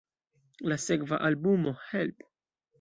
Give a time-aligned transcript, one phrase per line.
[0.71, 2.29] La sekva albumo "Help!